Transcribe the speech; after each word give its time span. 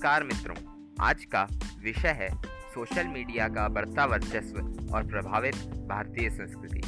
नमस्कार 0.00 0.22
मित्रों, 0.24 0.54
आज 1.00 1.24
का 1.24 1.42
विषय 1.84 2.08
है 2.08 2.28
सोशल 2.74 3.06
मीडिया 3.06 3.48
का 3.48 3.66
बढ़ता 3.68 4.04
वर्चस्व 4.04 4.58
और 4.94 5.06
प्रभावित 5.06 5.56
भारतीय 5.88 6.30
संस्कृति। 6.30 6.80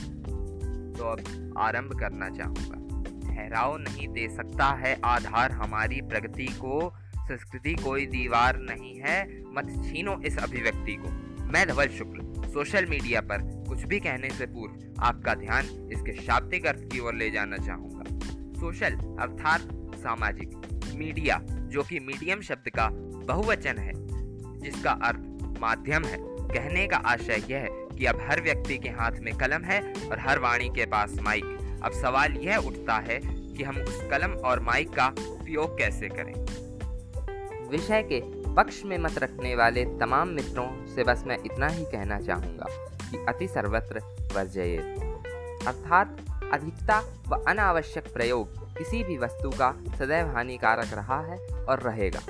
तो 0.98 1.04
अब 1.04 1.54
आरंभ 1.59 1.92
करना 2.00 2.28
चाहूँगा। 2.30 2.78
ठहराव 3.27 3.77
नहीं 3.78 4.09
दे 4.09 4.28
सकता 4.28 4.70
है 4.74 4.96
आधार 5.04 5.52
हमारी 5.52 6.00
प्रगति 6.00 6.46
को, 6.54 6.92
संस्कृति 7.18 7.74
कोई 7.74 8.06
दीवार 8.06 8.59
नहीं 8.60 8.95
है, 9.01 9.23
मत 9.54 9.73
छीनो 9.84 10.18
इस 10.26 10.38
अभिव्यक्ति 10.38 10.96
को। 10.96 11.10
मैं 11.52 11.66
धवल 11.68 11.88
शुक्ल, 11.98 12.51
सोशल 12.51 12.87
मीडिया 12.87 13.20
पर 13.20 13.65
कुछ 13.68 13.82
भी 13.82 14.01
कहने 14.01 14.30
से 14.30 14.46
पूर्व 14.46 15.02
आपका 15.02 15.34
ध्यान 15.34 15.90
इसके 15.92 16.20
शाब्दिक 16.23 16.66
अर्थ 16.66 16.90
की 16.92 17.01
ओर 17.01 17.15
ले 17.15 17.30
जाना 17.30 17.56
चाहूँगा। 17.56 18.04
सोशल 18.60 18.95
अर्थात 19.20 19.68
सामाजिक 19.96 20.60
मीडिया, 20.95 21.41
जो 21.45 21.82
कि 21.82 22.00
मीडियम 22.00 22.41
शब्द 22.41 22.68
का 22.68 22.88
बहुवचन 23.27 23.78
है, 23.78 23.92
जिसका 24.60 24.90
अर्थ 24.90 25.18
माध्यम 25.60 26.04
है। 26.04 26.18
कहने 26.23 26.86
का 26.86 26.96
आशय 26.96 27.42
यह 27.50 27.59
है 27.59 27.68
कि 27.98 28.06
अब 28.06 28.18
हर 28.30 28.40
व्यक्ति 28.40 28.78
के 28.78 28.88
हाथ 28.88 29.12
में 29.20 29.37
कलम 29.37 29.64
है 29.64 29.92
और 30.10 30.18
हर 30.18 30.38
वाणी 30.38 30.68
के 30.68 30.87
पास 30.87 31.12
माइक। 31.23 31.80
अब 31.84 31.92
सवाल 31.92 32.32
यह 32.32 32.56
उठता 32.56 32.95
है 32.95 33.20
कि 33.24 33.62
हम 33.62 33.76
उस 33.76 34.02
कलम 34.10 34.30
और 34.30 34.60
माइक 34.60 34.90
का 34.90 35.06
उपयोग 35.09 35.78
कैसे 35.78 36.09
करें? 36.09 36.34
विषय 37.68 38.02
के 38.02 38.23
पक्ष 38.54 38.82
में 38.84 38.98
मत 38.98 39.18
रखने 39.18 39.54
वाले 39.54 39.85
तमाम 39.85 40.29
मित्रों 40.29 40.87
से 40.87 41.04
बस 41.04 41.24
मैं 41.26 41.38
इतना 41.46 41.66
ही 41.66 41.85
कहना 41.85 42.20
चाहूँगा 42.20 42.66
कि 43.10 43.16
अति 43.29 43.48
सर्वत्र 43.48 44.01
वर्जये 44.37 44.76
अर्थात 45.66 46.16
अधिकता 46.52 46.98
व 47.28 47.42
अनावश्यक 47.48 48.12
प्रयोग 48.14 48.60
किसी 48.78 49.02
भी 49.04 49.16
वस्तु 49.18 49.50
का 49.50 49.70
सदैव 49.98 50.26
हानिकारक 50.26 50.95
रहा 50.95 51.20
है 51.20 51.38
और 51.68 51.80
रहेगा। 51.80 52.20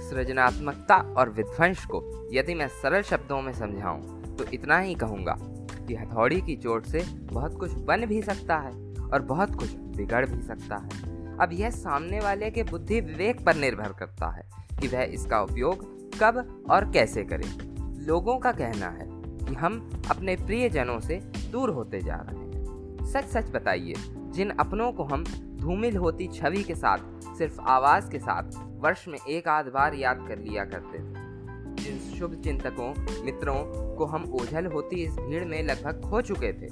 सृजनात्मकता 0.00 0.96
और 1.18 1.30
विध्वंस 1.30 1.84
को 1.84 2.02
यदि 2.32 2.54
मैं 2.54 2.68
सरल 2.82 3.02
शब्दों 3.02 3.40
में 3.42 3.52
समझाऊं 3.52 4.36
तो 4.36 4.44
इतना 4.54 4.78
ही 4.78 4.94
कहूँगा 4.94 5.36
कि 5.86 5.94
हथौड़ी 5.94 6.40
की 6.40 6.56
चोट 6.56 6.86
से 6.86 7.02
बहुत 7.32 7.58
कुछ 7.58 7.72
बन 7.82 8.06
भी 8.06 8.22
सकता 8.22 8.56
है 8.56 8.72
और 9.12 9.22
बहुत 9.22 9.54
कुछ 9.54 9.74
बिगड़ 9.96 10.24
भी 10.26 10.42
सकता 10.42 10.76
है। 10.76 11.14
अब 11.36 11.52
यह 11.52 11.70
सामने 11.70 12.20
वाले 12.20 12.50
के 12.50 12.62
बुद्धि 12.62 13.00
विवेक 13.00 13.44
पर 13.46 13.56
निर्भर 13.56 13.92
करता 13.92 14.30
है 14.30 14.48
कि 14.80 14.88
वह 14.88 15.02
इसका 15.02 15.40
उपयोग 15.42 15.84
कब 16.20 16.66
और 16.70 16.90
कैसे 16.90 17.24
करे। 17.24 17.48
लोगों 18.06 18.38
का 18.38 18.52
कहना 18.52 18.88
है 18.88 19.06
कि 19.46 19.54
हम 19.54 19.78
अपने 20.10 20.36
प्रियजनों 20.36 20.98
से 21.00 21.16
दूर 21.52 21.70
होते 21.70 22.00
जा 22.00 22.14
रहे 22.14 22.38
हैं। 22.38 22.45
सच 23.06 23.24
सच 23.24 23.50
बताइए, 23.50 23.94
जिन 24.08 24.50
अपनों 24.50 24.92
को 24.92 25.04
हम 25.04 25.24
धूमिल 25.56 25.96
होती 25.96 26.26
छवि 26.26 26.62
के 26.62 26.74
साथ, 26.74 26.98
सिर्फ़ 27.38 27.60
आवाज़ 27.60 28.10
के 28.10 28.18
साथ, 28.18 28.42
वर्ष 28.80 29.08
में 29.08 29.18
एक 29.28 29.48
आध 29.48 29.66
बार 29.66 29.94
याद 29.94 30.24
कर 30.28 30.38
लिया 30.38 30.64
करते 30.64 30.98
थे। 30.98 31.26
जिन 31.74 32.18
शुभ 32.18 32.34
चिंतकों, 32.34 33.22
मित्रों 33.24 33.94
को 33.96 34.04
हम 34.04 34.24
ओझल 34.32 34.66
होती 34.66 34.96
इस 34.96 35.12
भीड़ 35.12 35.44
में 35.44 35.62
लगभग 35.62 36.10
खो 36.10 36.20
चुके 36.20 36.52
थे, 36.52 36.66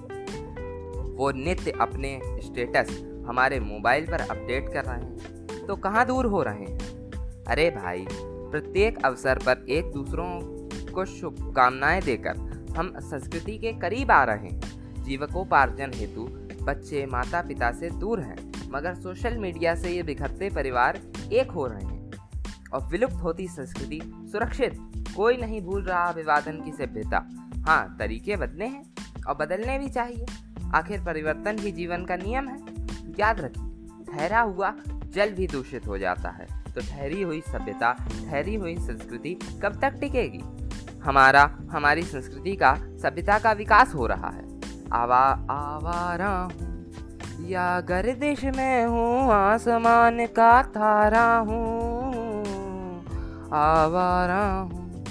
वो 1.12 1.30
नित्य 1.30 1.70
अपने 1.70 2.20
स्टेटस 2.24 3.04
हमारे 3.28 3.60
मोबाइल 3.60 4.06
पर 4.06 4.20
अपडेट 4.20 4.72
कर 4.72 4.84
रहे 4.84 5.00
हैं। 5.00 5.46
तो 5.66 5.76
कहाँ 5.76 6.06
दूर 6.06 6.26
हो 6.26 6.42
रहे 6.42 6.64
हैं? 6.64 6.78
अरे 7.44 7.70
भाई, 7.70 8.06
प्रत्येक 8.10 9.04
अवसर 9.04 9.38
पर 9.38 9.66
एक 9.68 9.92
दूसरों 9.92 10.40
को 10.92 11.04
शुभकामनाएँ 11.04 12.02
देकर 12.02 12.36
हम 12.78 12.94
संस्कृति 12.98 13.58
के 13.58 13.72
करीब 13.72 14.10
आ 14.10 14.24
रहे 14.24 14.48
हैं। 14.48 14.73
जीवकोपार्जन 15.04 15.90
हेतु 15.94 16.28
बच्चे 16.64 17.06
माता 17.06 17.42
पिता 17.42 17.72
से 17.72 17.90
दूर 17.90 18.20
हैं, 18.20 18.52
मगर 18.70 18.94
सोशल 18.94 19.36
मीडिया 19.36 19.74
से 19.74 19.90
ये 19.90 20.02
बिखरते 20.02 20.50
परिवार 20.50 21.00
एक 21.32 21.50
हो 21.50 21.66
रहे 21.66 21.84
हैं। 21.84 22.10
और 22.72 22.86
विलुप्त 22.86 23.14
होती 23.14 23.48
संस्कृति 23.48 24.00
सुरक्षित, 24.32 24.72
कोई 25.16 25.36
नहीं 25.36 25.60
भूल 25.60 25.82
रहा 25.82 26.04
अभिवादन 26.04 26.60
की 26.60 26.72
सभ्यता 26.72 27.28
हाँ 27.66 27.96
तरीके 27.98 28.36
बदले 28.36 28.64
हैं 28.64 28.84
और 29.28 29.34
बदलने 29.34 29.78
भी 29.78 29.88
चाहिए। 29.88 30.26
आखिर 30.74 31.04
परिवर्तन 31.04 31.58
ही 31.58 31.72
जीवन 31.72 32.04
का 32.04 32.16
नियम 32.16 32.48
है। 32.48 32.58
याद 33.20 33.40
रखिए, 33.40 34.12
ठहरा 34.12 34.40
हुआ 34.40 34.74
जल 34.88 35.30
भी 35.30 35.46
दूषित 35.46 35.86
हो 35.86 35.98
जाता 35.98 36.30
है। 36.30 36.46
तो 36.74 36.80
ठहरी 36.80 37.22
हुई 37.22 37.40
सभ्यता, 37.40 37.92
ठहरी 37.92 38.54
हुई 38.54 38.76
संस्कृति 38.78 39.34
कब 39.62 39.80
तक 39.80 39.90
टिकेगी? 39.90 40.42
हमारा, 41.02 41.58
हमारी 41.70 42.02
संस्कृति 42.02 42.56
का, 42.56 42.74
सभ्यता 42.74 43.38
का 43.38 43.52
विकास 43.52 43.94
हो 43.94 44.06
रहा 44.06 44.30
है। 44.30 44.53
आवा 44.92 45.46
आवारा 45.50 46.48
या 47.40 47.80
गर्दिश 47.80 48.44
में 48.44 48.86
हूँ, 48.86 49.32
आसमान 49.32 50.26
का 50.26 50.62
तारा 50.62 51.36
हूँ। 51.36 52.14
आवारा 53.52 54.44
हूँ 54.44 55.04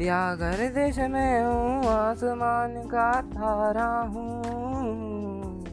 या 0.00 0.34
गर्दिश 0.34 0.98
में 0.98 1.42
हूँ, 1.42 1.84
आसमान 1.86 2.74
का 2.74 3.20
तारा 3.20 4.00
हूँ। 4.00 5.64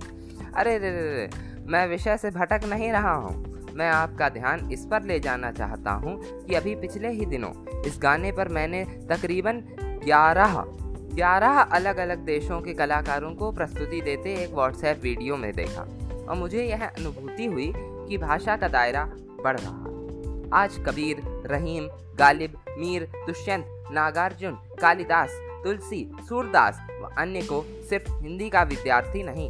अरे, 0.56 0.78
रे 0.78 0.92
रे 0.92 1.02
रे, 1.02 1.30
मैं 1.68 1.88
विषय 1.88 2.18
से 2.18 2.32
भटक 2.32 2.62
नहीं 2.66 2.92
रहा 2.92 3.14
हूँ। 3.14 3.46
मैं 3.76 3.90
आपका 3.90 4.30
ध्यान 4.30 4.70
इस 4.72 4.86
पर 4.86 5.04
ले 5.04 5.20
जाना 5.20 5.52
चाहता 5.52 5.92
हूँ 5.92 6.20
कि 6.46 6.56
अभी 6.56 6.76
पिछले 6.76 7.10
ही 7.10 7.26
दिनों 7.26 7.82
इस 7.82 8.00
गाने 8.02 8.32
पर 8.32 8.48
मैंने 8.48 8.86
तकरीबन 8.86 9.64
ग्यारह 10.06 10.64
ग्यारह 11.18 11.60
अलग 11.60 11.98
अलग 11.98 12.18
देशों 12.18 12.60
के 12.62 12.74
कलाकारों 12.74 13.34
को 13.36 13.52
प्रस्तुति 13.52 14.02
देते 14.02 14.34
एक 14.36 14.54
व्हाट्सएप 14.54 15.00
वीडियो 15.04 15.38
में 15.38 15.52
देखा 15.54 15.82
और 16.30 16.36
मुझे 16.36 16.64
यह 16.64 16.86
अनुभूति 16.86 17.46
हुई 17.46 17.72
कि 17.76 18.18
भाषा 18.18 18.58
का 18.58 18.68
दायरा 18.68 19.04
बढ़ 19.42 19.60
रहा 19.60 20.62
आज 20.62 20.78
कबीर, 20.86 21.22
रहीम, 21.46 21.88
गालिब, 22.16 22.60
मीर, 22.70 23.10
दुष्यंत, 23.28 23.66
नागार्जुन, 23.92 24.58
कालिदास, 24.82 25.30
तुलसी, 25.64 26.06
सूरदास 26.30 26.86
व 26.92 27.10
अन्य 27.18 27.42
को 27.42 27.64
सिर्फ़ 27.90 28.14
हिंदी 28.14 28.50
का 28.50 28.64
विद्यार्थी 28.64 29.24
नहीं, 29.24 29.50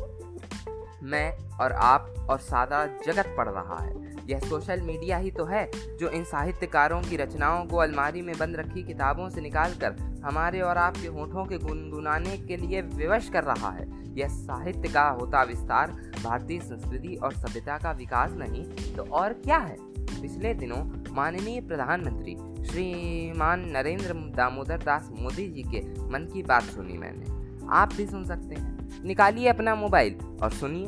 मैं 1.03 1.31
और 1.57 1.71
आप 1.71 2.13
और 2.29 2.39
सादा 2.39 2.85
जगत 3.05 3.35
पढ़ 3.37 3.49
रहा 3.49 3.83
है। 3.83 4.06
यह 4.29 4.39
सोशल 4.39 4.81
मीडिया 4.81 5.17
ही 5.17 5.31
तो 5.31 5.45
है, 5.45 5.71
जो 5.97 6.09
इन 6.09 6.23
साहित्यकारों 6.23 7.01
की 7.01 7.17
रचनाओं 7.17 7.65
को 7.65 7.77
अलमारी 7.77 8.21
में 8.21 8.35
बंद 8.37 8.55
रखी 8.55 8.83
किताबों 8.83 9.29
से 9.29 9.41
निकालकर 9.41 10.21
हमारे 10.25 10.61
और 10.61 10.77
आपके 10.77 11.07
होठों 11.07 11.45
के 11.45 11.57
गुनगुनाने 11.57 12.37
के 12.37 12.57
लिए 12.57 12.81
विवश 12.81 13.29
कर 13.29 13.43
रहा 13.43 13.69
है। 13.69 13.87
यह 14.17 14.27
साहित्य 14.27 14.89
का 14.89 15.09
होता 15.09 15.43
विस्तार, 15.43 15.91
भारतीय 16.23 16.59
संस्कृति 16.59 17.15
और 17.15 17.33
सभ्यता 17.33 17.77
का 17.77 17.91
विकास 17.91 18.31
नहीं 18.33 18.95
तो 18.95 19.03
और 19.03 19.33
क्या 19.33 19.57
है? 19.57 19.75
पिछले 20.21 20.53
दिनों 20.53 21.13
माननीय 21.15 21.61
प्रधानमंत्री 21.61 22.35
श्रीमान 22.65 23.69
नरेंद्र 23.69 24.13
दामोदर 24.13 24.77
दास 24.77 25.09
मोदी 25.19 25.47
जी 25.47 25.61
के 25.61 25.79
मन 26.03 26.29
की 26.33 26.43
बात 26.43 26.63
सुनी 26.63 26.97
मैंने। 26.97 27.25
आप 27.69 27.93
भी 27.93 28.07
सुन 28.07 28.25
सकते 28.25 28.55
हैं। 28.55 29.03
निकालिए 29.05 29.47
अपना 29.47 29.75
मोबाइल 29.75 30.17
और 30.43 30.51
सुनिए। 30.51 30.87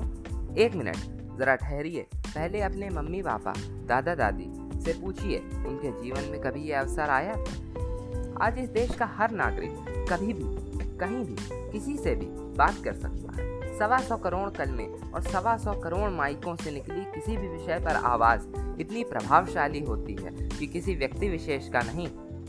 एक 0.65 0.75
मिनट, 0.75 0.95
ज़रा 1.39 1.55
ठहरिए। 1.55 2.07
पहले 2.29 2.61
अपने 2.61 2.89
मम्मी 2.89 3.21
पापा, 3.21 3.53
दादा 3.87 4.15
दादी 4.15 4.47
से 4.81 4.93
पूछिए, 4.93 5.37
उनके 5.39 5.91
जीवन 6.03 6.29
में 6.31 6.41
कभी 6.41 6.61
ये 6.61 6.73
अवसर 6.73 7.09
आया? 7.09 7.33
आज 8.41 8.59
इस 8.59 8.69
देश 8.69 8.95
का 8.95 9.05
हर 9.05 9.31
नागरिक 9.31 9.71
कभी 10.09 10.33
भी, 10.33 10.43
कहीं 10.97 11.23
भी, 11.25 11.35
किसी 11.71 11.97
से 11.97 12.15
भी 12.15 12.25
बात 12.57 12.75
कर 12.83 12.93
सकता 12.93 13.41
है। 13.41 13.77
सवा 13.79 13.97
सौ 13.97 14.17
करोड़ 14.17 14.49
कलमे 14.49 14.85
और 14.85 15.21
सवा 15.21 15.57
सौ 15.57 15.73
करोड़ 15.73 16.09
माइकों 16.09 16.55
से 16.55 16.71
निकली 16.71 17.01
किसी 17.01 17.37
भी 17.37 17.47
विषय 17.47 17.79
पर 17.79 17.95
आवाज़ 17.95 18.41
इतनी 18.79 19.03
प्रभावशाली 19.03 19.79
होती 19.79 20.13
है 20.13 20.49
कि 20.49 20.67
किसी 20.67 20.95
व्यक्ति 20.95 21.29
विशेष 21.29 21.69
का 21.69 21.79
नहीं, 21.79 22.07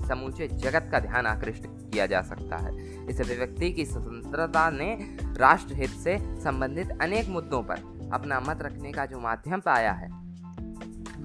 समूचे 0.08 0.48
जगत 0.48 0.88
का 0.92 1.00
ध्यान 1.00 1.26
आकृष्ट 1.26 1.66
किया 1.66 2.06
जा 2.06 2.22
सकता 2.22 2.56
है। 2.56 3.06
इस 3.06 3.20
अभिव्यक्ति 3.20 3.72
की 3.72 3.84
स्वतंत्रता 3.84 4.70
ने 4.70 5.16
राष्ट्र 5.36 5.74
हित 5.74 5.90
से 5.90 6.18
संबंधित 6.40 6.98
अनेक 7.02 7.28
मुद्दों 7.28 7.62
पर 7.62 7.99
अपना 8.12 8.40
मत 8.40 8.62
रखने 8.62 8.92
का 8.92 9.06
जो 9.06 9.20
माध्यम 9.20 9.60
पाया 9.60 9.92
है, 9.92 10.08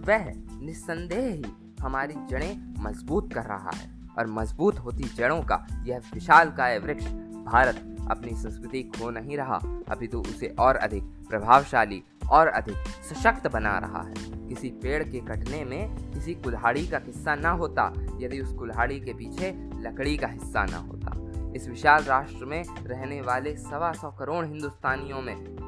वह 0.07 0.33
निस्संदेह 0.65 1.33
ही 1.33 1.45
हमारी 1.81 2.13
जड़ें 2.29 2.83
मज़बूत 2.83 3.33
कर 3.33 3.43
रहा 3.43 3.71
है। 3.75 3.93
और 4.17 4.27
मज़बूत 4.27 4.79
होती 4.79 5.03
जड़ों 5.03 5.41
का 5.41 5.67
यह 5.83 6.01
विशाल 6.13 6.51
काय 6.51 6.79
वृक्ष 6.79 7.05
भारत 7.45 7.75
अपनी 8.11 8.35
संस्कृति 8.35 8.83
खो 8.83 9.09
नहीं 9.09 9.37
रहा, 9.37 9.55
अभी 9.89 10.07
तो 10.07 10.21
उसे 10.21 10.55
और 10.59 10.75
अधिक 10.75 11.03
प्रभावशाली 11.03 12.03
और 12.31 12.47
अधिक 12.47 12.75
सशक्त 12.77 13.47
बना 13.47 13.77
रहा 13.77 14.01
है। 14.01 14.47
किसी 14.49 14.69
पेड़ 14.69 15.03
के 15.03 15.19
कटने 15.19 15.63
में 15.65 16.11
किसी 16.11 16.33
कुल्हाड़ी 16.33 16.87
का 16.87 16.97
हिस्सा 16.97 17.35
ना 17.35 17.49
होता, 17.49 17.93
यदि 18.19 18.39
उस 18.39 18.53
कुल्हाड़ी 18.53 18.99
के 18.99 19.13
पीछे 19.13 19.51
लकड़ी 19.81 20.17
का 20.17 20.27
हिस्सा 20.27 20.65
ना 20.65 20.77
होता। 20.77 21.13
इस 21.55 21.67
विशाल 21.69 22.03
राष्ट्र 22.03 22.45
में 22.45 22.63
रहने 22.83 23.21
वाले 23.21 23.55
सवा 23.57 23.91
सौ 23.91 24.11
करोड़ 24.11 24.45
हिंदुस्तानियों 24.45 25.21
में 25.21 25.64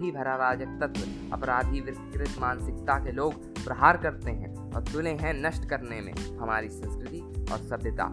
बुद्धि 0.00 0.12
भरा 0.12 0.34
राजक 0.36 0.78
तत्व 0.80 1.32
अपराधी 1.32 1.80
विकृत 1.80 2.36
मानसिकता 2.40 2.94
के 2.98 3.12
लोग 3.12 3.34
प्रहार 3.64 3.96
करते 3.96 4.30
हैं 4.30 4.72
और 4.72 4.82
तुले 4.82 5.10
हैं 5.12 5.32
नष्ट 5.36 5.68
करने 5.68 6.00
में 6.00 6.12
हमारी 6.38 6.68
संस्कृति 6.68 7.20
और 7.52 7.58
सभ्यता। 7.60 8.04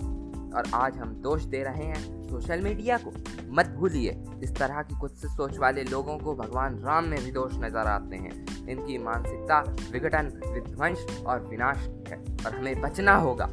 और 0.57 0.69
आज 0.74 0.98
हम 0.98 1.13
दोष 1.22 1.44
दे 1.44 1.63
रहे 1.63 1.84
हैं 1.84 2.01
सोशल 2.24 2.62
मीडिया 2.62 2.98
को। 2.98 3.12
मत 3.51 3.68
भूलिए, 3.69 4.18
इस 4.44 4.56
तरह 4.56 4.81
की 4.81 5.00
कुछ 5.00 5.12
से 5.12 5.28
सोच 5.28 5.57
वाले 5.57 5.84
लोगों 5.84 6.18
को 6.18 6.36
भगवान 6.36 6.78
राम 6.80 7.06
में 7.06 7.24
भी 7.25 7.31
दोष 7.31 7.54
नज़र 7.56 7.88
आते 7.88 8.16
हैं। 8.16 8.68
इनकी 8.68 8.98
मानसिकता 8.98 9.60
विघटन, 9.92 10.31
विध्वंस 10.48 11.24
और 11.28 11.48
विनाश 11.48 11.88
है 12.10 12.18
और 12.45 12.56
हमें 12.56 12.81
बचना 12.81 13.16
होगा। 13.16 13.50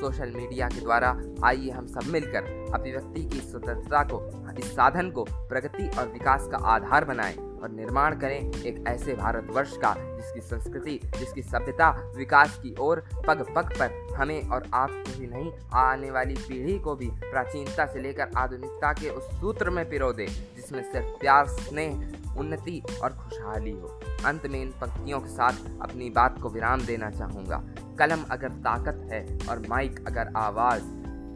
सोशल 0.00 0.32
मीडिया 0.36 0.68
के 0.68 0.80
द्वारा 0.80 1.16
आइए 1.44 1.70
हम 1.70 1.86
सब 1.86 2.06
मिलकर 2.06 2.72
अभिव्यक्ति 2.74 3.24
की 3.24 3.40
स्वतंत्रता 3.40 4.02
को 4.02 4.20
इस 4.58 4.72
साधन 4.72 5.10
को, 5.10 5.24
प्रगति 5.24 5.88
और 5.98 6.08
विकास 6.08 6.48
का 6.52 6.58
आधार 6.58 7.04
बनाएँ 7.04 7.36
और 7.36 7.70
निर्माण 7.70 8.18
करें 8.18 8.52
एक 8.62 8.84
ऐसे 8.88 9.14
भारतवर्ष 9.14 9.76
का, 9.76 9.94
जिसकी 9.98 10.40
संस्कृति, 10.40 11.00
जिसकी 11.18 11.42
सभ्यता, 11.42 11.90
विकास 12.16 12.58
की 12.58 12.74
ओर 12.80 13.04
पग 13.26 13.44
पग 13.56 13.72
पर 13.82 14.14
हमें 14.16 14.48
और 14.48 14.66
आपको 14.74 15.20
ही 15.20 15.26
नहीं, 15.26 15.52
आने 15.74 16.10
वाली 16.10 16.34
पीढ़ी 16.34 16.78
को 16.78 16.94
भी 16.96 17.06
प्राचीनता 17.06 17.86
से 17.86 18.00
लेकर 18.00 18.30
आधुनिकता 18.36 18.92
के 18.92 19.10
उस 19.10 19.24
सूत्र 19.40 19.70
में 19.70 19.88
पिरो 19.90 20.12
दे 20.12 20.26
जिसमें 20.26 20.82
सिर्फ़ 20.92 21.06
प्यार, 21.06 21.46
स्नेह, 21.46 22.12
उन्नति 22.38 22.82
और 23.02 23.12
खुशहाली 23.12 23.72
हो। 23.72 24.00
अंत 24.26 24.46
में 24.46 24.62
इन 24.62 24.70
पंक्तियों 24.70 25.20
के 25.20 25.28
साथ 25.28 25.52
अपनी 25.82 26.10
बात 26.10 26.40
को 26.42 26.48
विराम 26.48 26.80
देना 26.80 27.10
चाहूँगा। 27.10 27.64
कलम 27.98 28.24
अगर 28.30 28.48
ताकत 28.48 29.08
है 29.12 29.38
और 29.50 29.66
माइक 29.68 30.04
अगर 30.06 30.32
आवाज़, 30.36 30.82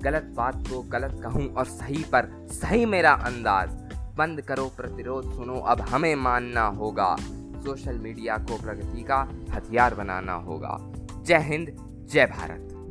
गलत 0.02 0.22
बात 0.36 0.54
को 0.56 0.82
गलत 0.82 1.20
कहूँ 1.22 1.54
और 1.54 1.64
सही 1.64 2.02
पर 2.02 2.46
सही 2.50 2.86
मेरा 2.86 3.12
अंदाज़। 3.12 3.70
बंद 4.16 4.40
करो, 4.40 4.72
प्रतिरोध 4.76 5.32
सुनो, 5.32 5.54
अब 5.54 5.80
हमें 5.80 6.14
मानना 6.14 6.62
होगा। 6.62 7.16
सोशल 7.64 7.98
मीडिया 7.98 8.36
को 8.36 8.62
प्रगति 8.62 9.02
का 9.02 9.28
हथियार 9.50 9.94
बनाना 9.94 10.32
होगा। 10.32 10.78
जय 11.22 11.38
हिंद, 11.38 11.76
जय 12.12 12.26
भारत। 12.26 12.81